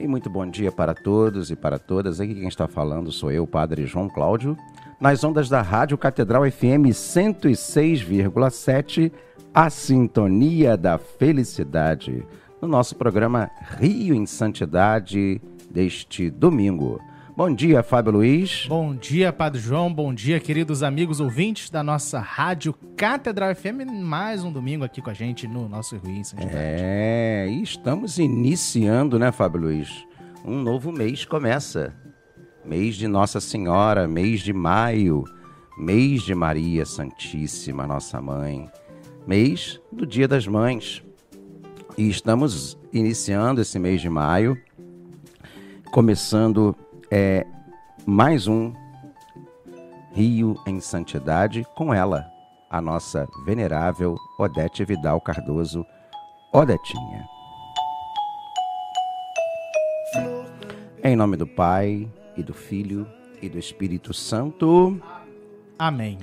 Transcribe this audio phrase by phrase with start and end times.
[0.00, 2.22] E muito bom dia para todos e para todas.
[2.22, 4.56] Aqui quem está falando sou eu, Padre João Cláudio,
[4.98, 9.12] nas ondas da Rádio Catedral FM 106,7,
[9.52, 12.26] a sintonia da felicidade,
[12.62, 15.38] no nosso programa Rio em Santidade
[15.70, 16.98] deste domingo.
[17.40, 18.66] Bom dia, Fábio Luiz.
[18.68, 19.90] Bom dia, Padre João.
[19.90, 23.90] Bom dia, queridos amigos ouvintes da nossa Rádio Catedral FM.
[24.02, 26.54] Mais um domingo aqui com a gente no nosso em Santidade.
[26.54, 30.06] É, e estamos iniciando, né, Fábio Luiz?
[30.44, 31.94] Um novo mês começa.
[32.62, 35.24] Mês de Nossa Senhora, mês de maio,
[35.78, 38.70] mês de Maria Santíssima, nossa mãe.
[39.26, 41.02] Mês do Dia das Mães.
[41.96, 44.60] E estamos iniciando esse mês de maio,
[45.90, 46.76] começando
[47.10, 47.44] é
[48.06, 48.72] mais um
[50.12, 52.30] Rio em Santidade com ela,
[52.68, 55.84] a nossa venerável Odete Vidal Cardoso,
[56.52, 57.26] Odetinha.
[61.02, 63.06] Em nome do Pai e do Filho
[63.42, 65.00] e do Espírito Santo.
[65.78, 66.18] Amém.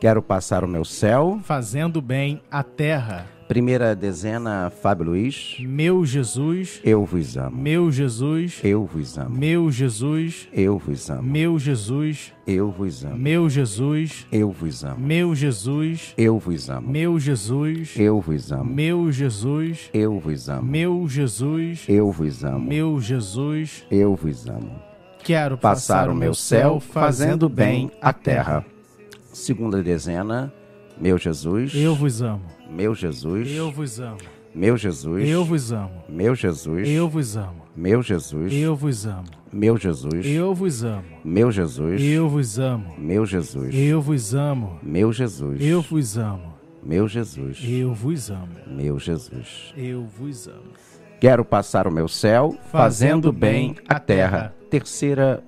[0.00, 1.40] Quero passar o meu céu.
[1.42, 3.37] Fazendo bem a terra.
[3.48, 5.56] Primeira dezena, Fábio Luiz.
[5.60, 6.82] Meu Jesus.
[6.84, 7.56] Eu vos amo.
[7.56, 8.60] Meu Jesus.
[8.62, 9.34] Eu vos amo.
[9.34, 10.50] Meu Jesus.
[10.52, 11.22] Eu vos amo.
[11.22, 12.34] Meu Jesus.
[12.46, 13.16] Eu vos amo.
[13.16, 14.22] Meu Jesus.
[14.34, 14.98] Eu vos amo.
[15.00, 16.14] Meu Jesus.
[16.18, 16.88] Eu vos amo.
[16.92, 17.96] Meu Jesus.
[17.98, 18.64] Eu vos amo.
[18.70, 19.88] Meu Jesus.
[19.94, 20.62] Eu vos amo.
[20.70, 21.84] Meu Jesus.
[21.88, 22.68] Eu vos amo.
[22.68, 23.86] Meu Jesus.
[23.90, 24.82] Eu vos amo.
[25.24, 28.62] Quero Passar o meu céu fazendo bem a terra.
[29.32, 30.52] Segunda dezena,
[31.00, 31.74] meu Jesus.
[31.74, 32.57] Eu vos amo.
[32.68, 33.48] Meu Jesus.
[33.50, 34.18] Eu vos amo.
[34.54, 35.28] Meu Jesus.
[35.28, 36.02] Eu vos amo.
[36.08, 36.88] Meu Jesus.
[36.88, 37.62] Eu vos amo.
[37.76, 38.52] Meu Jesus.
[38.52, 39.28] Eu vos amo.
[39.52, 40.26] Meu Jesus.
[40.26, 41.26] Eu vos amo.
[41.30, 42.02] Meu Jesus.
[42.02, 42.94] Eu vos amo.
[43.00, 43.74] Meu Jesus.
[43.74, 44.78] Eu vos amo.
[44.82, 45.60] Meu Jesus.
[45.60, 46.54] Eu vos amo.
[46.82, 47.58] Meu Jesus.
[47.64, 48.48] Eu vos amo.
[48.66, 49.72] Meu Jesus.
[49.76, 50.72] Eu vos amo.
[51.20, 54.54] Quero passar o meu céu fazendo bem a terra.
[54.70, 55.42] Terceira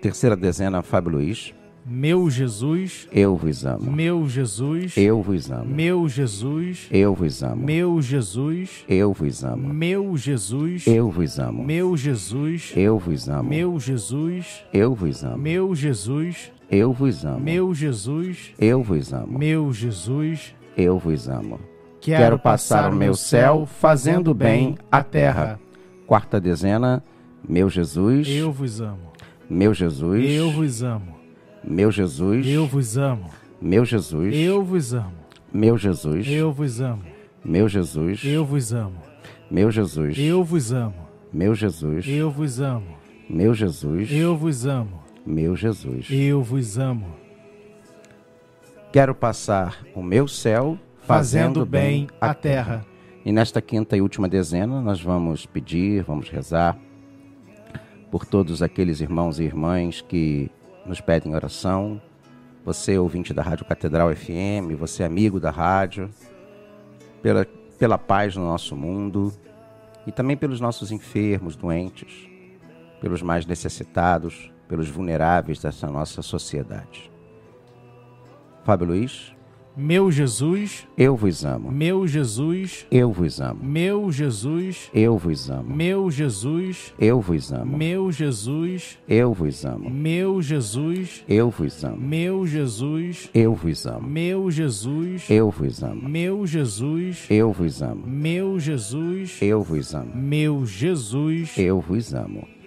[0.00, 1.54] terceira dezena, Fábio Luiz.
[1.90, 3.08] Meu Jesus.
[3.10, 3.90] Eu vos amo.
[3.90, 4.94] Meu Jesus.
[4.94, 5.64] Eu vos amo.
[5.74, 6.86] Meu Jesus.
[6.90, 7.64] Eu vos amo.
[7.64, 8.84] Meu Jesus.
[8.86, 9.72] Eu vos amo.
[9.72, 10.86] Meu Jesus.
[10.86, 11.64] Eu vos amo.
[11.64, 12.74] Meu Jesus.
[12.84, 13.48] Eu vos amo.
[13.48, 14.60] Meu Jesus.
[14.70, 15.38] Eu vos amo.
[15.38, 16.52] Meu Jesus.
[16.70, 17.40] Eu vos amo.
[17.40, 18.52] Meu Jesus.
[18.58, 19.38] Eu vos amo.
[19.38, 20.54] Meu Jesus.
[20.76, 21.58] Eu vos amo.
[22.02, 25.58] Quero passar o meu céu fazendo bem a terra.
[26.06, 27.02] Quarta dezena,
[27.48, 28.28] meu Jesus.
[28.28, 29.12] Eu vos amo.
[29.48, 30.30] Meu Jesus.
[30.30, 31.17] Eu vos amo.
[31.68, 32.46] Meu Jesus.
[32.46, 33.28] Eu vos amo.
[33.60, 34.34] Meu Jesus.
[34.34, 35.12] Eu vos amo.
[35.52, 36.26] Meu Jesus.
[36.26, 37.02] Eu vos amo.
[37.44, 38.24] Meu Jesus.
[38.24, 38.94] Eu vos amo.
[39.50, 40.16] Meu Jesus.
[40.18, 40.94] Eu vos amo.
[41.30, 42.06] Meu Jesus.
[42.08, 42.96] Eu vos amo.
[43.28, 44.10] Meu Jesus.
[44.10, 45.02] Eu vos amo.
[45.26, 46.06] Meu Jesus.
[46.10, 47.06] Eu vos amo.
[48.90, 52.84] Quero passar o meu céu Fazendo bem a terra.
[53.24, 56.78] E nesta quinta e última dezena, nós vamos pedir, vamos rezar
[58.10, 60.50] por todos aqueles irmãos e irmãs que
[60.88, 62.00] nos pedem oração.
[62.64, 66.10] Você, ouvinte da Rádio Catedral FM, você, amigo da rádio,
[67.22, 67.46] pela,
[67.78, 69.32] pela paz no nosso mundo
[70.06, 72.28] e também pelos nossos enfermos, doentes,
[73.00, 77.10] pelos mais necessitados, pelos vulneráveis dessa nossa sociedade.
[78.64, 79.37] Fábio Luiz.
[79.80, 81.70] Meu Jesus, eu vos amo.
[81.70, 83.62] Meu Jesus, eu vos amo.
[83.62, 85.72] Meu Jesus, eu vos amo.
[85.72, 87.78] Meu Jesus, eu vos amo.
[87.78, 89.88] Meu Jesus, eu vos amo.
[89.88, 91.96] Meu Jesus, eu vos amo.
[91.96, 94.08] Meu Jesus, eu vos amo.
[94.08, 96.08] Meu Jesus, eu vos amo.
[96.08, 98.02] Meu Jesus, eu vos amo.
[98.04, 100.10] Meu Jesus, eu vos amo.
[100.16, 102.57] Meu Jesus, eu vos amo.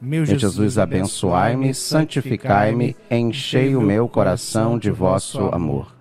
[0.00, 5.94] Meu Jesus, Jesus abençoai-me, santificai-me, enchei o meu coração de vosso amor.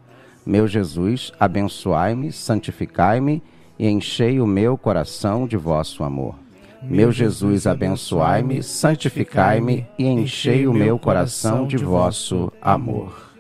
[0.46, 3.42] Meu Jesus, abençoai-me, santificai-me
[3.80, 6.36] e enchei o meu coração de vosso amor.
[6.82, 13.33] Meu Jesus, abençoai-me, santificai-me e enchei o meu coração de vosso amor.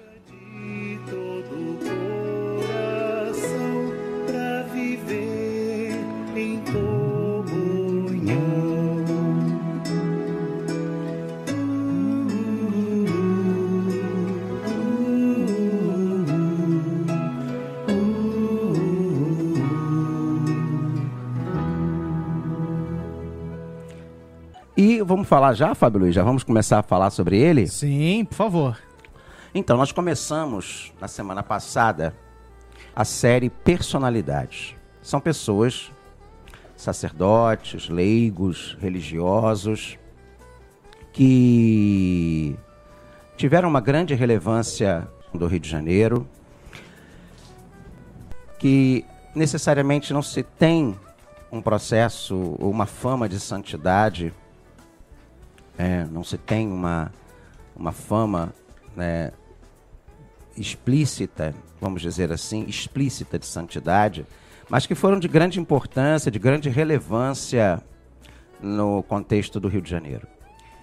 [25.13, 26.15] Vamos falar já, Fábio Luiz?
[26.15, 27.68] Já vamos começar a falar sobre ele?
[27.68, 28.80] Sim, por favor.
[29.54, 32.15] Então, nós começamos na semana passada
[32.95, 34.75] a série Personalidades.
[35.04, 35.92] São pessoas,
[36.75, 40.00] sacerdotes, leigos, religiosos,
[41.12, 42.57] que
[43.38, 46.27] tiveram uma grande relevância do Rio de Janeiro,
[48.57, 49.06] que
[49.36, 50.98] necessariamente não se tem
[51.51, 54.33] um processo ou uma fama de santidade,
[55.78, 57.12] é, não se tem uma,
[57.75, 58.54] uma fama
[58.96, 59.31] né,
[60.56, 64.25] explícita, vamos dizer assim, explícita de santidade,
[64.70, 67.81] mas que foram de grande importância, de grande relevância
[68.62, 70.28] no contexto do Rio de Janeiro.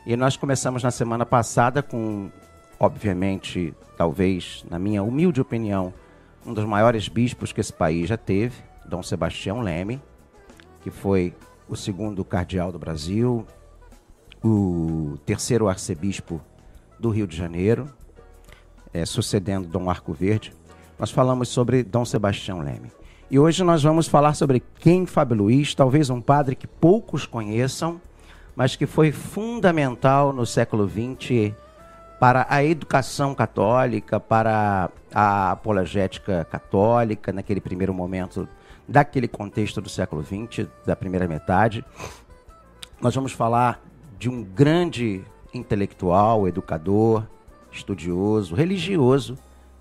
[0.04, 2.30] E nós começamos na semana passada com,
[2.78, 5.92] obviamente, talvez, na minha humilde opinião,
[6.44, 8.56] um dos maiores bispos que esse país já teve,
[8.86, 10.00] Dom Sebastião Leme,
[10.82, 11.34] que foi
[11.68, 13.46] o segundo cardeal do Brasil,
[14.42, 16.40] o terceiro arcebispo
[16.98, 17.88] do Rio de Janeiro,
[18.92, 20.52] é, sucedendo Dom Arco Verde.
[20.98, 22.90] Nós falamos sobre Dom Sebastião Leme.
[23.30, 28.00] E hoje nós vamos falar sobre quem Fábio Luiz, talvez um padre que poucos conheçam,
[28.56, 31.54] mas que foi fundamental no século XX
[32.18, 38.48] para a educação católica, para a apologética católica, naquele primeiro momento
[38.86, 41.84] daquele contexto do século XX, da primeira metade.
[43.00, 43.80] Nós vamos falar
[44.20, 45.24] de um grande
[45.54, 47.26] intelectual, educador,
[47.72, 49.38] estudioso, religioso.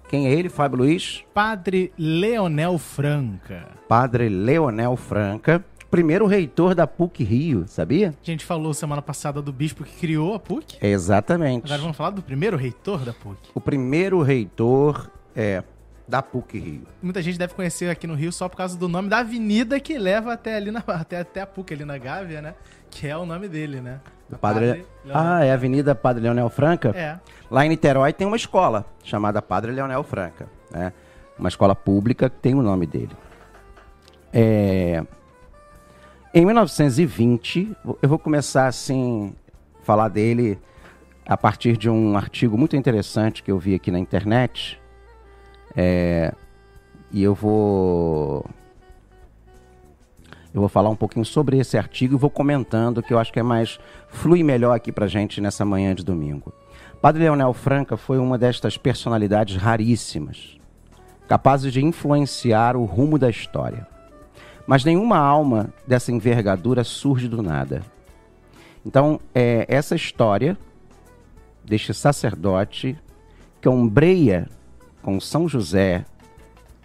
[0.08, 1.26] Quem é ele, Fábio Luiz?
[1.34, 3.68] Padre Leonel Franca.
[3.86, 8.16] Padre Leonel Franca, primeiro reitor da PUC Rio, sabia?
[8.24, 10.78] A gente falou semana passada do bispo que criou a PUC.
[10.82, 11.66] Exatamente.
[11.66, 13.50] Agora vamos falar do primeiro reitor da PUC.
[13.54, 15.62] O primeiro reitor é
[16.08, 16.84] da PUC Rio.
[17.02, 19.98] Muita gente deve conhecer aqui no Rio só por causa do nome da avenida que
[19.98, 22.56] leva até ali na, até, até a PUC ali na Gávea, né?
[22.90, 24.00] Que é o nome dele, né?
[24.32, 24.86] O padre...
[25.12, 26.90] Ah, é a Avenida Padre Leonel Franca?
[26.96, 27.20] É.
[27.50, 30.94] Lá em Niterói tem uma escola chamada Padre Leonel Franca, né?
[31.38, 33.16] Uma escola pública que tem o nome dele.
[34.32, 35.04] É...
[36.34, 39.34] Em 1920, eu vou começar assim
[39.82, 40.60] falar dele
[41.26, 44.80] a partir de um artigo muito interessante que eu vi aqui na internet.
[45.76, 46.34] É...
[47.12, 48.46] E eu vou
[50.54, 53.40] eu vou falar um pouquinho sobre esse artigo e vou comentando, que eu acho que
[53.40, 53.80] é mais
[54.10, 56.52] flui melhor aqui para gente nessa manhã de domingo.
[57.02, 60.58] Padre Leonel Franca foi uma destas personalidades raríssimas,
[61.28, 63.88] capazes de influenciar o rumo da história.
[64.66, 67.82] Mas nenhuma alma dessa envergadura surge do nada.
[68.86, 70.58] Então, é essa história
[71.64, 72.98] deste sacerdote
[73.62, 74.48] que ombreia
[75.02, 76.06] com São José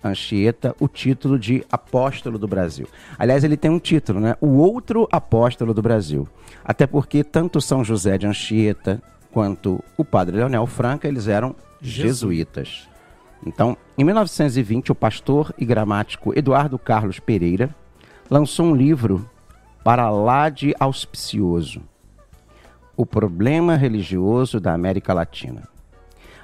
[0.04, 2.86] Anchieta o título de apóstolo do Brasil.
[3.18, 4.36] Aliás, ele tem um título, né?
[4.40, 6.28] O outro apóstolo do Brasil.
[6.62, 9.02] Até porque tanto São José de Anchieta
[9.32, 12.88] quanto o padre Leonel Franca, eles eram jesuítas.
[13.46, 17.74] Então, em 1920, o pastor e gramático Eduardo Carlos Pereira
[18.30, 19.28] lançou um livro
[19.82, 21.82] para lá de auspicioso,
[22.96, 25.73] O Problema Religioso da América Latina.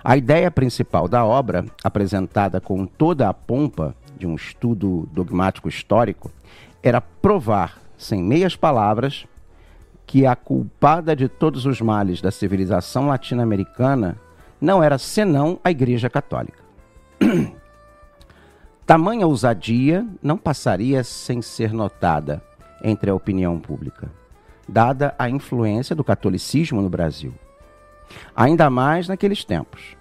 [0.02, 6.31] A ideia principal da obra, apresentada com toda a pompa de um estudo dogmático histórico,
[6.82, 9.26] era provar, sem meias palavras,
[10.06, 14.17] que a culpada de todos os males da civilização latino-americana
[14.58, 16.65] não era senão a Igreja Católica.
[18.86, 22.43] Tamanha ousadia não passaria sem ser notada
[22.82, 24.10] entre a opinião pública,
[24.67, 27.34] dada a influência do catolicismo no Brasil
[28.34, 29.96] ainda mais naqueles tempos.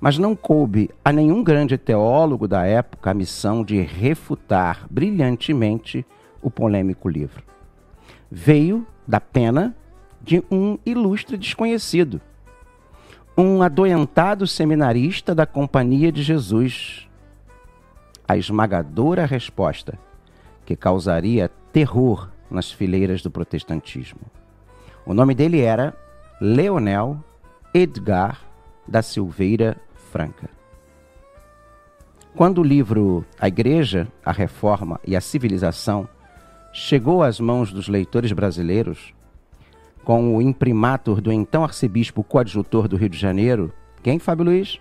[0.00, 6.06] Mas não coube a nenhum grande teólogo da época a missão de refutar brilhantemente
[6.40, 7.42] o polêmico livro.
[8.30, 9.74] Veio da pena
[10.22, 12.20] de um ilustre desconhecido,
[13.36, 17.06] um adoentado seminarista da Companhia de Jesus.
[18.26, 19.98] A esmagadora resposta
[20.64, 24.20] que causaria terror nas fileiras do protestantismo.
[25.04, 25.96] O nome dele era
[26.42, 27.22] Leonel
[27.74, 28.40] Edgar
[28.88, 29.76] da Silveira
[30.10, 30.48] Franca.
[32.34, 36.08] Quando o livro A Igreja, a Reforma e a Civilização
[36.72, 39.12] chegou às mãos dos leitores brasileiros,
[40.02, 43.70] com o imprimatur do então arcebispo coadjutor do Rio de Janeiro,
[44.02, 44.80] quem, Fábio Luiz?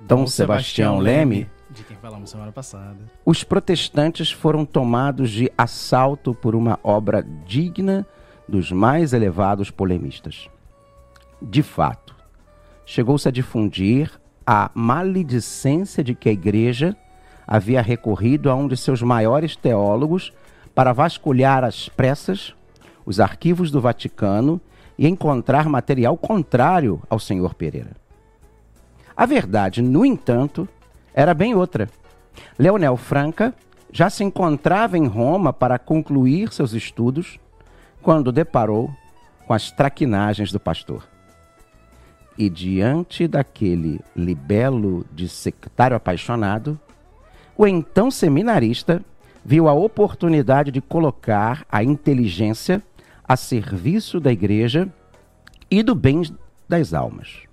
[0.00, 2.98] Dom, Dom Sebastião, Sebastião Leme, Leme, de quem falamos semana passada.
[3.24, 8.04] Os protestantes foram tomados de assalto por uma obra digna
[8.48, 10.50] dos mais elevados polemistas
[11.40, 12.14] de fato,
[12.84, 14.10] chegou-se a difundir
[14.46, 16.96] a maledicência de que a igreja
[17.46, 20.32] havia recorrido a um de seus maiores teólogos
[20.74, 22.54] para vasculhar às pressas
[23.04, 24.60] os arquivos do Vaticano
[24.98, 27.96] e encontrar material contrário ao senhor Pereira.
[29.16, 30.68] A verdade, no entanto,
[31.14, 31.88] era bem outra.
[32.58, 33.54] Leonel Franca
[33.92, 37.38] já se encontrava em Roma para concluir seus estudos
[38.02, 38.90] quando deparou
[39.46, 41.15] com as traquinagens do pastor.
[42.38, 46.78] E diante daquele libelo de sectário apaixonado,
[47.56, 49.02] o então seminarista
[49.42, 52.82] viu a oportunidade de colocar a inteligência
[53.26, 54.92] a serviço da igreja
[55.70, 56.22] e do bem
[56.68, 57.44] das almas.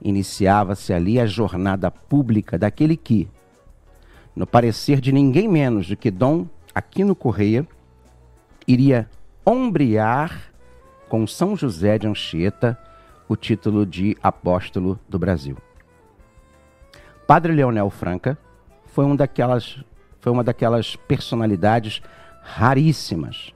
[0.00, 3.28] Iniciava-se ali a jornada pública daquele que,
[4.36, 7.66] no parecer de ninguém menos do que Dom Aquino Correia,
[8.66, 9.08] iria
[9.44, 10.52] ombrear
[11.08, 12.78] com São José de Anchieta
[13.28, 15.56] o título de apóstolo do Brasil.
[17.26, 18.38] Padre Leonel Franca
[18.86, 19.82] foi, um daquelas,
[20.20, 22.02] foi uma daquelas personalidades
[22.42, 23.54] raríssimas,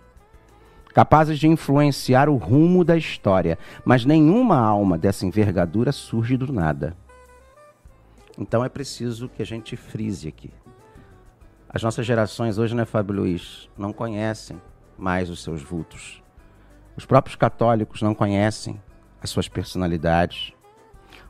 [0.95, 6.97] capazes de influenciar o rumo da história, mas nenhuma alma dessa envergadura surge do nada.
[8.39, 10.51] Então é preciso que a gente frise aqui.
[11.69, 14.61] As nossas gerações hoje, né, Fábio Luiz, não conhecem
[14.97, 16.23] mais os seus vultos.
[16.97, 18.81] Os próprios católicos não conhecem
[19.23, 20.53] as suas personalidades.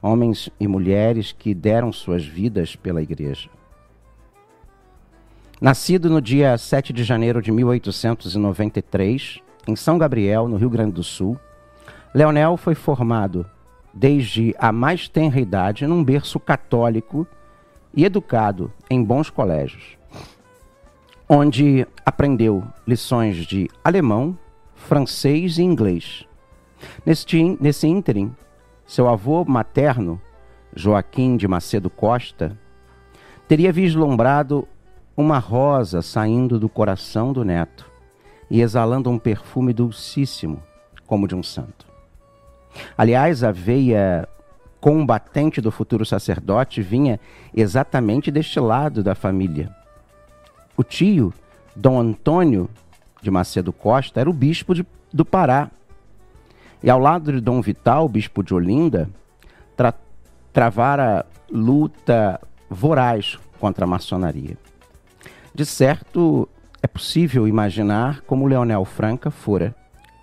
[0.00, 3.50] Homens e mulheres que deram suas vidas pela igreja.
[5.60, 11.02] Nascido no dia 7 de janeiro de 1893, em São Gabriel, no Rio Grande do
[11.02, 11.38] Sul,
[12.14, 13.44] Leonel foi formado
[13.92, 17.26] desde a mais tenra idade num berço católico
[17.92, 19.98] e educado em bons colégios
[21.28, 24.36] onde aprendeu lições de alemão,
[24.74, 26.26] francês e inglês.
[27.04, 28.34] Neste, nesse ínterim,
[28.86, 30.20] seu avô materno,
[30.74, 32.56] Joaquim de Macedo Costa,
[33.46, 34.66] teria vislumbrado
[35.16, 37.90] uma rosa saindo do coração do neto
[38.50, 40.62] e exalando um perfume dulcíssimo,
[41.06, 41.86] como de um santo.
[42.96, 44.28] Aliás, a veia
[44.80, 47.18] combatente do futuro sacerdote vinha
[47.54, 49.74] exatamente deste lado da família
[50.78, 51.34] o tio,
[51.74, 52.70] Dom Antônio
[53.20, 55.68] de Macedo Costa, era o bispo de, do Pará.
[56.82, 59.08] E ao lado de Dom Vital, bispo de Olinda,
[59.76, 59.92] tra,
[60.52, 64.56] travara luta voraz contra a maçonaria.
[65.54, 66.48] De certo,
[66.82, 69.74] é possível imaginar como Leonel Franca fora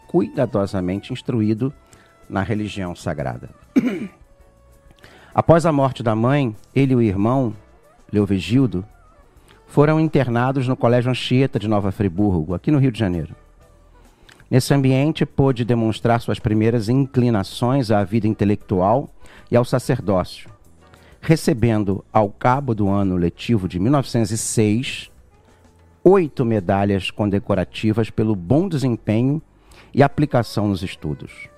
[0.07, 1.74] cuidadosamente instruído
[2.29, 3.50] na religião sagrada.
[5.33, 7.53] Após a morte da mãe, ele e o irmão,
[8.12, 8.85] Leovigildo,
[9.67, 13.35] foram internados no Colégio Anchieta de Nova Friburgo, aqui no Rio de Janeiro.
[14.49, 19.09] Nesse ambiente, pôde demonstrar suas primeiras inclinações à vida intelectual
[19.49, 20.49] e ao sacerdócio,
[21.19, 25.11] recebendo, ao cabo do ano letivo de 1906,
[26.03, 29.41] oito medalhas condecorativas pelo bom desempenho
[29.91, 31.49] e aplicação nos estudos.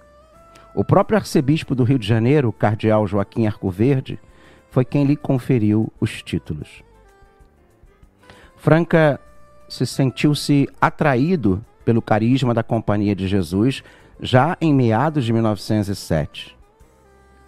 [0.74, 4.17] O próprio arcebispo do Rio de Janeiro, cardeal Joaquim Arcoverde,
[4.70, 6.84] foi quem lhe conferiu os títulos.
[8.56, 9.20] Franca
[9.67, 13.82] se sentiu-se atraído pelo carisma da Companhia de Jesus
[14.20, 16.53] já em meados de 1907,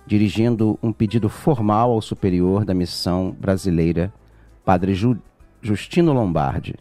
[0.07, 4.13] dirigindo um pedido formal ao superior da missão brasileira,
[4.63, 5.17] Padre Ju
[5.61, 6.75] Justino Lombardi,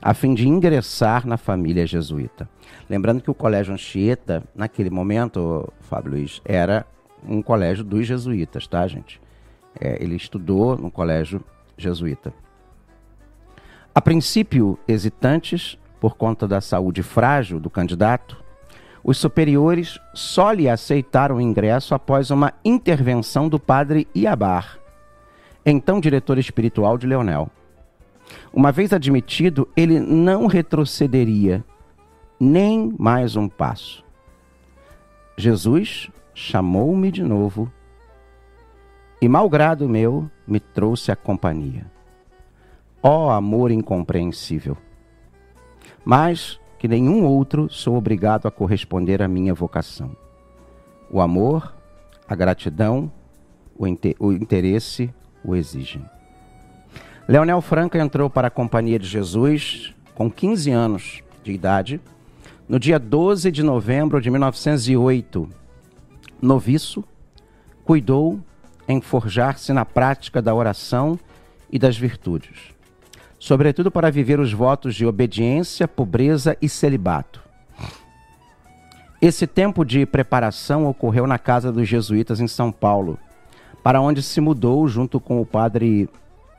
[0.00, 2.48] a fim de ingressar na família jesuíta.
[2.88, 6.86] Lembrando que o Colégio Anchieta, naquele momento, Fábio Luiz, era
[7.26, 9.20] um colégio dos jesuítas, tá, gente?
[9.80, 11.42] É, ele estudou no colégio
[11.76, 12.32] jesuíta.
[13.92, 15.76] A princípio, hesitantes,
[16.06, 18.40] por conta da saúde frágil do candidato,
[19.02, 24.78] os superiores só lhe aceitaram o ingresso após uma intervenção do padre Iabar,
[25.64, 27.50] então diretor espiritual de Leonel.
[28.52, 31.64] Uma vez admitido, ele não retrocederia
[32.38, 34.04] nem mais um passo.
[35.36, 37.68] Jesus chamou-me de novo
[39.20, 41.90] e, malgrado meu, me trouxe a companhia.
[43.02, 44.85] Ó oh, amor incompreensível!
[46.06, 50.16] Mas que nenhum outro sou obrigado a corresponder à minha vocação.
[51.10, 51.74] O amor,
[52.28, 53.10] a gratidão,
[53.76, 56.04] o, inter o interesse o exigem.
[57.26, 62.00] Leonel Franca entrou para a Companhia de Jesus com 15 anos de idade,
[62.68, 65.48] no dia 12 de novembro de 1908.
[66.40, 67.02] Noviço,
[67.84, 68.38] cuidou
[68.86, 71.18] em forjar-se na prática da oração
[71.68, 72.75] e das virtudes
[73.38, 77.42] sobretudo para viver os votos de obediência, pobreza e celibato.
[79.20, 83.18] Esse tempo de preparação ocorreu na casa dos jesuítas em São Paulo,
[83.82, 86.08] para onde se mudou junto com o padre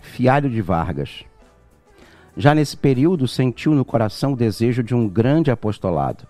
[0.02, 1.24] Fialho de Vargas.
[2.36, 6.26] Já nesse período, sentiu no coração o desejo de um grande apostolado.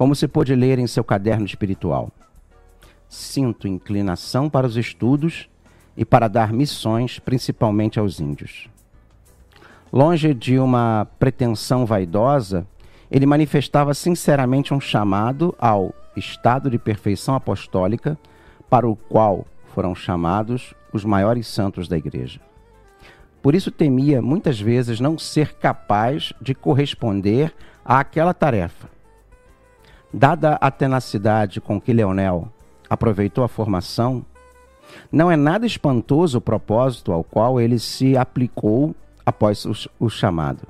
[0.00, 2.10] como se pôde ler em seu caderno espiritual.
[3.06, 5.46] Sinto inclinação para os estudos
[5.94, 8.66] e para dar missões, principalmente aos índios.
[9.92, 12.64] Longe de uma pretensão vaidosa,
[13.10, 18.16] ele manifestava sinceramente um chamado ao estado de perfeição apostólica
[18.68, 19.44] para o qual
[19.74, 22.40] foram chamados os maiores santos da igreja.
[23.42, 27.52] Por isso temia muitas vezes não ser capaz de corresponder
[27.84, 28.88] àquela tarefa.
[30.12, 32.48] Dada a tenacidade com que Leonel
[32.88, 34.24] aproveitou a formação,
[35.10, 40.66] não é nada espantoso o propósito ao qual ele se aplicou após o, o chamado.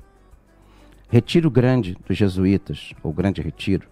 [1.09, 3.89] Retiro Grande dos Jesuítas, ou Grande Retiro,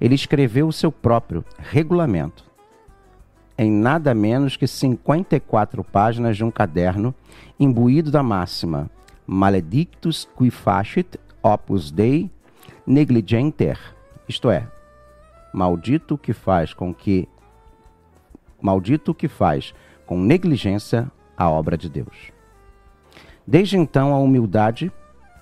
[0.00, 2.44] ele escreveu o seu próprio regulamento,
[3.56, 7.14] em nada menos que 54 páginas de um caderno
[7.58, 8.90] imbuído da máxima
[9.26, 12.30] Maledictus qui facit opus Dei
[12.86, 13.78] negligenter,
[14.26, 14.66] isto é,
[15.52, 17.28] maldito que faz com que
[18.60, 19.74] maldito que faz
[20.06, 22.32] com negligência a obra de Deus.
[23.50, 24.92] Desde então a humildade,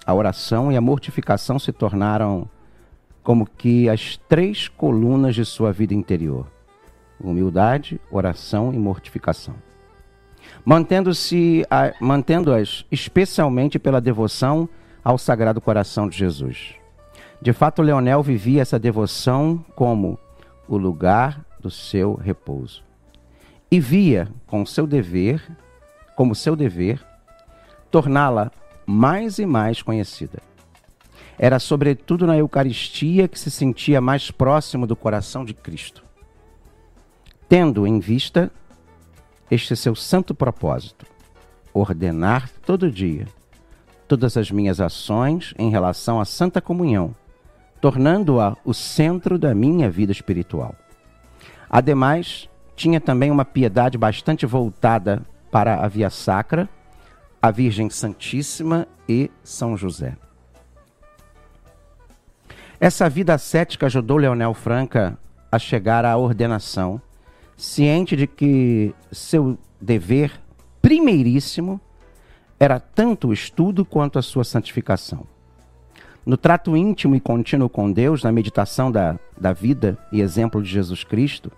[0.06, 2.48] a oração e a mortificação se tornaram
[3.20, 6.46] como que as três colunas de sua vida interior:
[7.20, 9.56] humildade, oração e mortificação.
[10.64, 11.64] Mantendo-se,
[12.00, 14.68] mantendo-as especialmente pela devoção
[15.02, 16.76] ao Sagrado Coração de Jesus.
[17.42, 20.16] De fato, Leonel vivia essa devoção como
[20.68, 22.84] o lugar do seu repouso.
[23.68, 25.42] E via com seu dever,
[26.14, 27.04] como seu dever,
[27.90, 28.50] torná-la
[28.84, 30.42] mais e mais conhecida.
[31.38, 36.04] Era sobretudo na Eucaristia que se sentia mais próximo do coração de Cristo.
[37.48, 38.50] Tendo em vista
[39.50, 41.06] este seu santo propósito,
[41.72, 43.26] ordenar todo dia
[44.06, 47.14] todas as minhas ações em relação à Santa Comunhão,
[47.80, 50.74] tornando-a o centro da minha vida espiritual.
[51.68, 56.68] Ademais, tinha também uma piedade bastante voltada para a via sacra,
[57.40, 60.16] a Virgem Santíssima e São José.
[62.78, 65.18] Essa vida ascética ajudou Leonel Franca
[65.50, 67.00] a chegar à ordenação,
[67.56, 70.32] ciente de que seu dever
[70.82, 71.80] primeiríssimo
[72.58, 75.26] era tanto o estudo quanto a sua santificação.
[76.24, 80.68] No trato íntimo e contínuo com Deus, na meditação da, da vida e exemplo de
[80.68, 81.52] Jesus Cristo,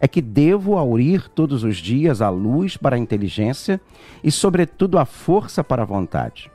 [0.00, 3.80] é que devo aurir todos os dias a luz para a inteligência
[4.22, 6.50] e, sobretudo, a força para a vontade,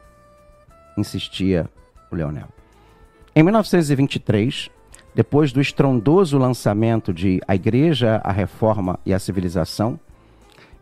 [0.98, 1.70] insistia
[2.12, 2.48] o Leonel.
[3.36, 4.70] Em 1923,
[5.16, 10.00] depois do estrondoso lançamento de A Igreja, a Reforma e a Civilização,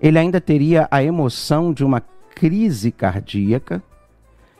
[0.01, 2.01] ele ainda teria a emoção de uma
[2.35, 3.83] crise cardíaca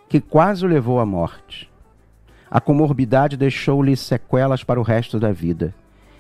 [0.07, 1.69] que quase o levou à morte.
[2.49, 5.73] A comorbidade deixou-lhe sequelas para o resto da vida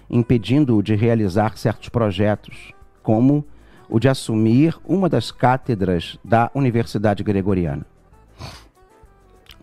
[0.09, 3.45] impedindo-o de realizar certos projetos, como
[3.87, 7.85] o de assumir uma das cátedras da Universidade Gregoriana.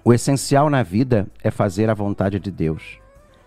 [0.05, 2.99] O essencial na vida é fazer a vontade de Deus.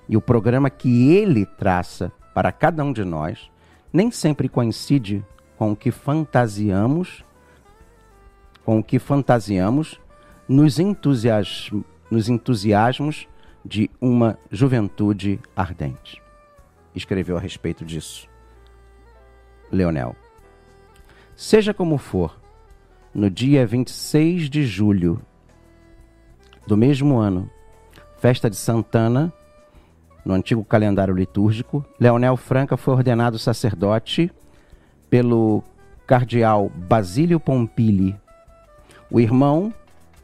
[0.07, 3.49] E o programa que ele traça para cada um de nós
[3.93, 5.23] nem sempre coincide
[5.57, 7.23] com o que fantasiamos,
[8.65, 9.99] com o que fantasiamos
[10.47, 10.77] nos,
[12.11, 13.27] nos entusiasmos
[13.63, 16.21] de uma juventude ardente
[16.95, 18.27] escreveu a respeito disso.
[19.71, 20.15] Leonel.
[21.35, 22.39] Seja como for,
[23.13, 25.21] no dia 26 de julho
[26.67, 27.49] do mesmo ano,
[28.17, 29.31] festa de Santana,
[30.25, 34.31] no antigo calendário litúrgico, Leonel Franca foi ordenado sacerdote
[35.09, 35.63] pelo
[36.05, 38.15] cardeal Basílio Pompili.
[39.09, 39.73] O irmão,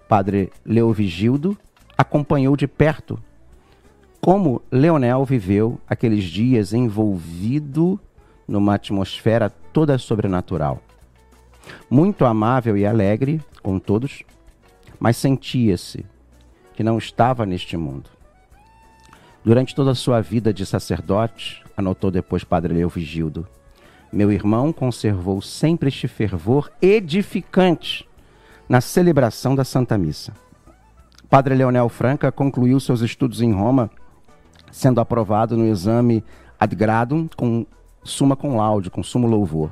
[0.08, 1.58] padre Leovigildo,
[1.98, 3.20] acompanhou de perto
[4.26, 8.00] como Leonel viveu aqueles dias envolvido
[8.48, 10.82] numa atmosfera toda sobrenatural.
[11.88, 14.24] Muito amável e alegre com todos,
[15.00, 16.04] mas sentia-se
[16.74, 18.10] que não estava neste mundo.
[19.44, 23.48] Durante toda a sua vida de sacerdote, anotou depois Padre Leovigildo,
[24.12, 28.10] meu irmão conservou sempre este fervor edificante
[28.68, 30.34] na celebração da Santa Missa.
[31.30, 33.92] Padre Leonel Franca concluiu seus estudos em Roma
[34.76, 36.22] sendo aprovado no exame
[36.60, 37.66] ad gradum com
[38.04, 39.72] suma com laude, com sumo louvor.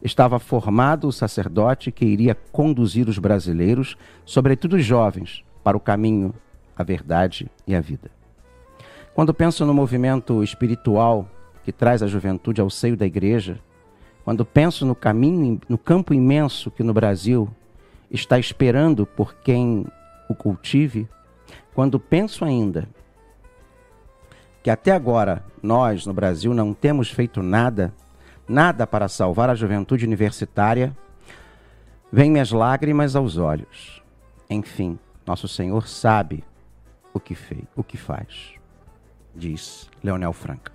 [0.00, 6.32] Estava formado o sacerdote que iria conduzir os brasileiros, sobretudo os jovens, para o caminho,
[6.76, 8.08] a verdade e a vida.
[9.14, 11.28] Quando penso no movimento espiritual
[11.64, 13.58] que traz a juventude ao seio da igreja,
[14.24, 17.48] quando penso no caminho, no campo imenso que no Brasil
[18.08, 19.84] está esperando por quem
[20.28, 21.08] o cultive,
[21.74, 22.88] quando penso ainda
[24.62, 27.92] que até agora nós, no Brasil, não temos feito nada,
[28.48, 30.96] nada para salvar a juventude universitária,
[32.12, 34.02] vêm minhas lágrimas aos olhos.
[34.48, 36.44] Enfim, nosso Senhor sabe
[37.12, 38.54] o que fez, o que faz,
[39.34, 40.72] diz Leonel Franca.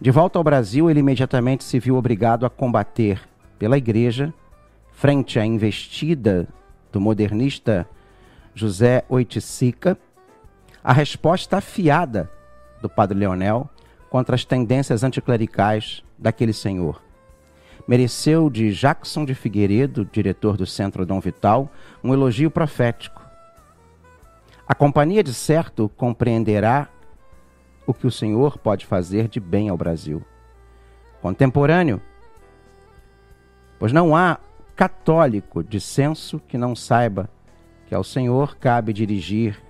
[0.00, 3.20] De volta ao Brasil, ele imediatamente se viu obrigado a combater
[3.58, 4.32] pela igreja,
[4.90, 6.48] frente à investida
[6.90, 7.88] do modernista
[8.54, 9.96] José Oiticica,
[10.82, 12.28] a resposta afiada
[12.82, 13.70] do padre Leonel
[14.10, 17.00] contra as tendências anticlericais daquele senhor.
[17.88, 21.70] Mereceu de Jackson de Figueiredo, diretor do Centro Dom Vital,
[22.04, 23.22] um elogio profético.
[24.68, 26.88] A companhia de certo compreenderá
[27.86, 30.22] o que o Senhor pode fazer de bem ao Brasil.
[31.20, 32.00] Contemporâneo,
[33.78, 34.38] pois não há
[34.76, 37.28] católico de senso que não saiba
[37.86, 39.60] que ao Senhor cabe dirigir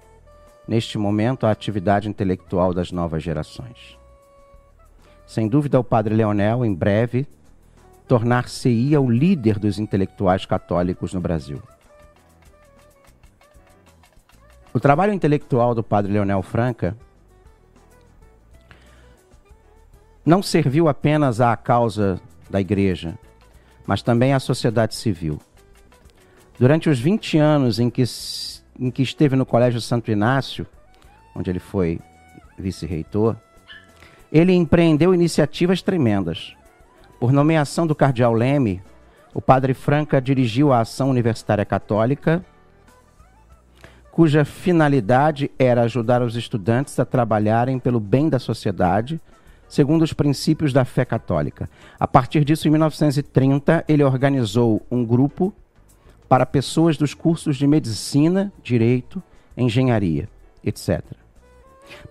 [0.67, 3.99] neste momento, a atividade intelectual das novas gerações.
[5.27, 7.27] Sem dúvida, o padre Leonel, em breve,
[8.07, 11.63] tornar-se-ia o líder dos intelectuais católicos no Brasil.
[14.75, 16.97] O trabalho intelectual do padre Leonel Franca
[20.25, 23.19] não serviu apenas à causa da igreja,
[23.87, 25.41] mas também à sociedade civil.
[26.59, 28.07] Durante os 20 anos em que
[28.79, 30.67] em que esteve no Colégio Santo Inácio,
[31.35, 32.01] onde ele foi
[32.59, 33.37] vice-reitor,
[34.31, 36.55] ele empreendeu iniciativas tremendas.
[37.21, 38.83] Por nomeação do cardeal Leme,
[39.35, 42.45] o padre Franca dirigiu a Ação Universitária Católica,
[44.11, 49.21] cuja finalidade era ajudar os estudantes a trabalharem pelo bem da sociedade,
[49.69, 51.69] segundo os princípios da fé católica.
[51.99, 55.53] A partir disso, em 1930, ele organizou um grupo
[56.33, 59.23] para pessoas dos cursos de medicina, direito,
[59.55, 60.31] engenharia,
[60.65, 61.03] etc.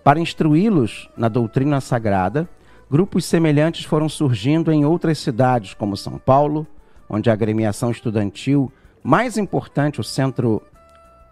[0.04, 2.48] Para instruí-los na doutrina sagrada,
[2.88, 6.64] grupos semelhantes foram surgindo em outras cidades, como São Paulo,
[7.10, 10.62] onde a agremiação estudantil mais importante, o Centro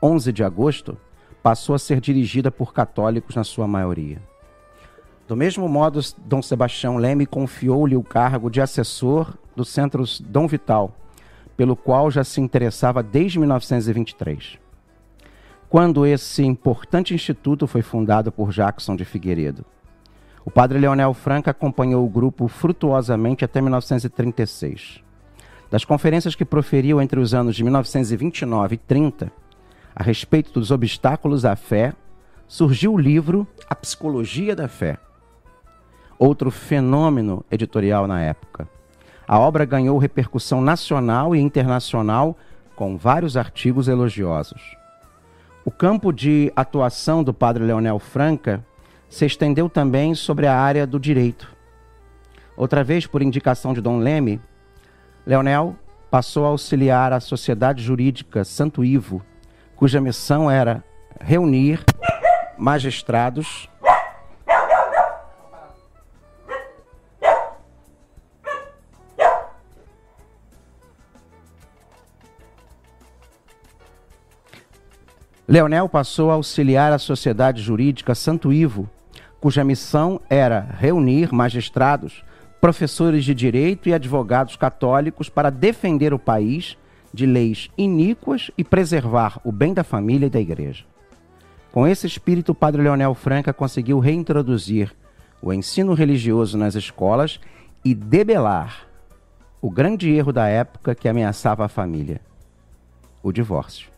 [0.03, 0.99] 11 de Agosto,
[1.45, 4.21] passou a ser dirigida por católicos na sua maioria.
[5.29, 10.97] Do mesmo modo, Dom Sebastião Leme confiou-lhe o cargo de assessor do Centro Dom Vital,
[11.57, 14.59] pelo qual já se interessava desde 1923,
[15.69, 19.65] quando esse importante instituto foi fundado por Jackson de Figueiredo.
[20.45, 25.03] O padre Leonel Franca acompanhou o grupo frutuosamente até 1936.
[25.71, 29.33] Das conferências que proferiu entre os anos de 1929 e 30
[29.95, 31.93] a respeito dos obstáculos à fé,
[32.49, 34.99] surgiu o livro A Psicologia da Fé,
[36.19, 38.69] outro fenômeno editorial na época.
[39.31, 42.37] A obra ganhou repercussão nacional e internacional
[42.75, 44.61] com vários artigos elogiosos.
[45.65, 48.67] O campo de atuação do padre Leonel Franca
[49.09, 51.55] se estendeu também sobre a área do direito.
[52.57, 54.41] Outra vez, por indicação de Dom Leme,
[55.25, 55.77] Leonel
[56.11, 59.23] passou a auxiliar a Sociedade Jurídica Santo Ivo,
[59.77, 60.83] cuja missão era
[61.21, 61.85] reunir
[62.59, 63.70] magistrados
[75.51, 78.89] Leonel passou a auxiliar a Sociedade Jurídica Santo Ivo,
[79.41, 82.23] cuja missão era reunir magistrados,
[82.61, 86.79] professores de direito e advogados católicos para defender o país
[87.13, 90.85] de leis iníquas e preservar o bem da família e da igreja.
[91.73, 94.95] Com esse espírito, o padre Leonel Franca conseguiu reintroduzir
[95.43, 97.41] o ensino religioso nas escolas
[97.85, 98.87] e debelar
[99.61, 102.21] o grande erro da época que ameaçava a família:
[103.21, 103.91] o divórcio.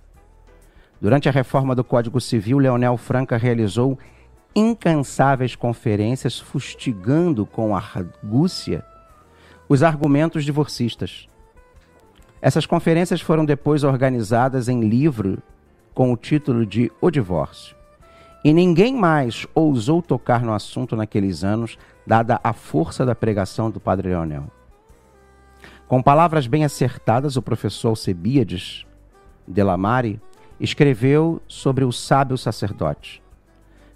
[1.02, 3.98] Durante a reforma do Código Civil, Leonel Franca realizou
[4.54, 8.84] incansáveis conferências fustigando com argúcia
[9.68, 11.26] os argumentos divorcistas.
[12.40, 15.42] Essas conferências foram depois organizadas em livro
[15.92, 17.74] com o título de O Divórcio.
[18.44, 23.80] E ninguém mais ousou tocar no assunto naqueles anos, dada a força da pregação do
[23.80, 24.44] padre Leonel.
[25.88, 28.86] Com palavras bem acertadas, o professor Alcebiades
[29.48, 30.20] Delamare
[30.62, 33.20] escreveu sobre o sábio sacerdote.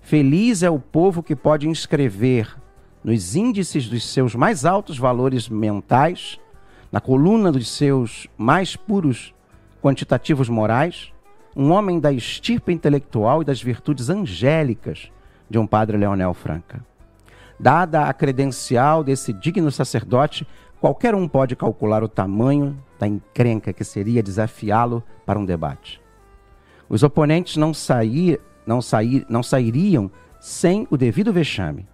[0.01, 2.57] Feliz é o povo que pode inscrever
[3.05, 6.41] nos índices dos seus mais altos valores mentais,
[6.91, 9.33] na coluna dos seus mais puros
[9.81, 11.13] quantitativos morais,
[11.55, 15.11] um homem da estirpe intelectual e das virtudes angélicas
[15.49, 16.85] de um padre Leonel Franca.
[17.61, 20.45] Dada a credencial desse digno sacerdote,
[20.81, 26.05] qualquer um pode calcular o tamanho da encrenca que seria desafiá-lo para um debate.
[26.89, 31.87] Os oponentes não, sair, não, sair, não sairiam sem o devido vexame.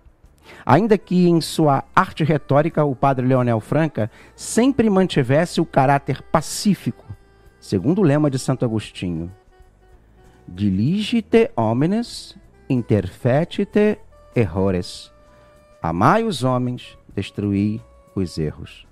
[0.66, 7.04] Ainda que em sua arte retórica o padre Leonel Franca sempre mantivesse o caráter pacífico,
[7.58, 9.32] segundo o lema de Santo Agostinho:
[10.46, 12.36] Diligite homines,
[12.68, 13.98] interfetite
[14.36, 15.10] errores.
[15.80, 17.80] Amai os homens, destruí
[18.14, 18.86] os erros.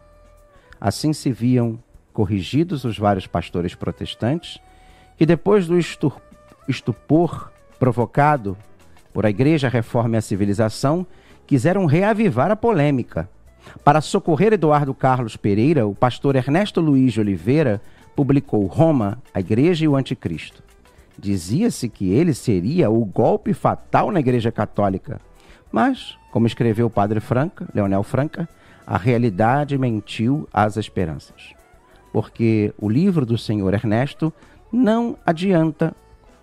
[0.80, 1.78] Assim se viam
[2.12, 4.60] corrigidos os vários pastores protestantes
[5.20, 5.76] que, depois do
[6.66, 8.56] estupor provocado
[9.12, 11.06] por a Igreja Reforma e a Civilização,
[11.46, 13.28] quiseram reavivar a polêmica.
[13.84, 17.82] Para socorrer Eduardo Carlos Pereira, o pastor Ernesto Luiz de Oliveira
[18.16, 20.62] publicou Roma, a Igreja e o Anticristo.
[21.18, 25.20] Dizia-se que ele seria o golpe fatal na Igreja Católica.
[25.70, 28.48] Mas, como escreveu o padre Franca, Leonel Franca,
[28.86, 31.52] a realidade mentiu às esperanças.
[32.10, 34.32] Porque o livro do senhor Ernesto
[34.72, 35.94] não adianta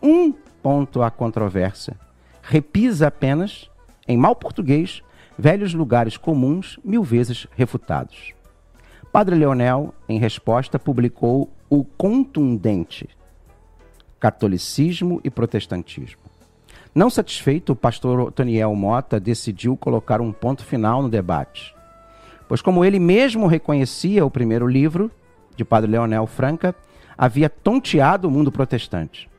[0.01, 1.95] um ponto à controvérsia.
[2.41, 3.69] Repisa apenas,
[4.07, 5.01] em mau português,
[5.37, 8.33] velhos lugares comuns mil vezes refutados.
[9.11, 13.09] Padre Leonel, em resposta, publicou o contundente
[14.19, 16.21] catolicismo e protestantismo.
[16.93, 21.75] Não satisfeito, o pastor Otoniel Mota decidiu colocar um ponto final no debate.
[22.47, 25.11] Pois, como ele mesmo reconhecia o primeiro livro,
[25.55, 26.75] de Padre Leonel Franca,
[27.17, 29.29] havia tonteado o mundo protestante.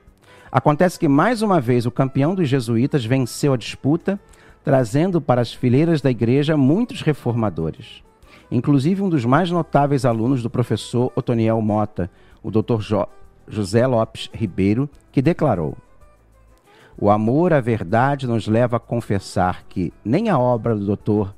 [0.50, 4.18] Acontece que, mais uma vez, o campeão dos jesuítas venceu a disputa,
[4.64, 8.02] trazendo para as fileiras da igreja muitos reformadores.
[8.50, 12.10] Inclusive um dos mais notáveis alunos do professor Otoniel Mota,
[12.42, 12.80] o Dr.
[12.80, 13.06] Jo
[13.50, 15.76] José Lopes Ribeiro, que declarou:
[16.98, 21.30] O amor à verdade nos leva a confessar que nem a obra do Dr.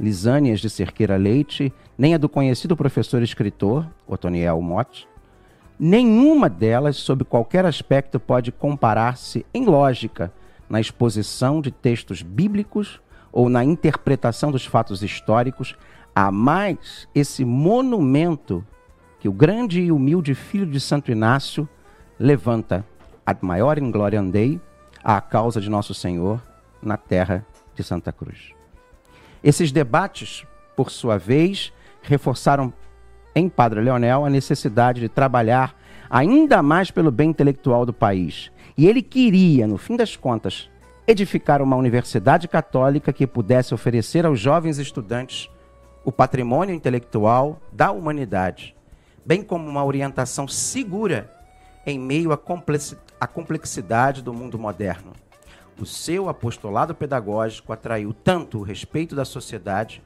[0.00, 5.08] Lisânias de Cerqueira Leite, nem a do conhecido professor e escritor, Otoniel Motte,
[5.78, 10.32] nenhuma delas, sob qualquer aspecto, pode comparar-se em lógica
[10.68, 13.00] na exposição de textos bíblicos
[13.32, 15.76] ou na interpretação dos fatos históricos,
[16.14, 18.64] a mais esse monumento
[19.20, 21.68] que o grande e humilde filho de Santo Inácio
[22.18, 22.84] levanta
[23.24, 24.60] a maior glória andei
[25.02, 26.42] à causa de nosso Senhor
[26.82, 28.52] na terra de Santa Cruz.
[29.42, 30.44] Esses debates,
[30.76, 32.72] por sua vez, reforçaram
[33.38, 35.74] em Padre Leonel a necessidade de trabalhar
[36.10, 38.50] ainda mais pelo bem intelectual do país.
[38.76, 40.70] E ele queria, no fim das contas,
[41.06, 45.50] edificar uma universidade católica que pudesse oferecer aos jovens estudantes
[46.04, 48.76] o patrimônio intelectual da humanidade
[49.28, 51.30] bem como uma orientação segura
[51.84, 55.12] em meio à complexidade do mundo moderno.
[55.78, 60.02] O seu apostolado pedagógico atraiu tanto o respeito da sociedade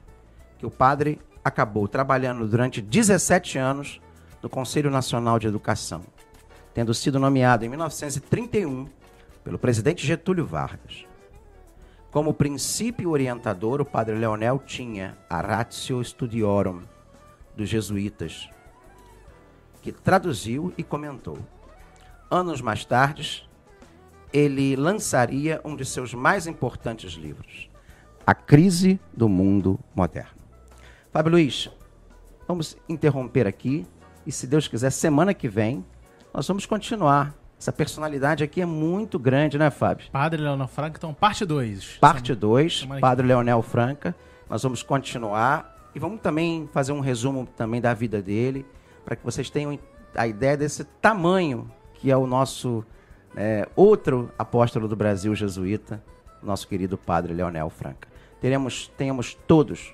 [0.59, 3.99] que o padre acabou trabalhando durante 17 anos
[4.41, 6.01] no Conselho Nacional de Educação,
[6.73, 8.87] tendo sido nomeado em 1931
[9.43, 11.05] pelo presidente Getúlio Vargas.
[12.11, 16.81] Como princípio orientador, o padre Leonel tinha a Ratio Studiorum
[17.55, 18.49] dos jesuítas,
[19.81, 21.37] que traduziu e comentou.
[22.29, 23.49] Anos mais tarde,
[24.31, 27.69] ele lançaria um de seus mais importantes livros,
[28.25, 30.42] A Crise do Mundo Moderno.
[31.13, 31.69] Fábio Luiz,
[32.47, 33.85] vamos interromper aqui
[34.25, 35.85] e, se Deus quiser, semana que vem,
[36.33, 37.35] nós vamos continuar.
[37.55, 40.07] Essa personalidade aqui é muito grande, né, Fábio?
[40.11, 41.97] Padre Leonel Franca, então, parte 2.
[42.01, 44.15] Parte 2, Padre Leonel Franca.
[44.49, 48.65] Nós vamos continuar e vamos também fazer um resumo também da vida dele
[49.05, 49.77] para que vocês tenham
[50.15, 52.83] a ideia desse tamanho que é o nosso
[53.35, 56.03] é, outro apóstolo do Brasil jesuíta,
[56.41, 58.07] nosso querido Padre Leonel Franca.
[58.41, 59.93] Teremos, tenhamos todos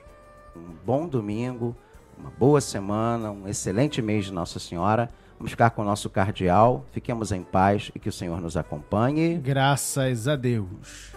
[0.60, 1.76] um bom domingo,
[2.18, 5.10] uma boa semana, um excelente mês de Nossa Senhora.
[5.38, 6.86] Vamos ficar com o nosso cardeal.
[6.92, 9.38] Fiquemos em paz e que o Senhor nos acompanhe.
[9.38, 11.14] Graças a Deus.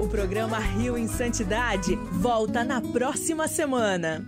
[0.00, 4.24] O programa Rio em Santidade volta na próxima semana.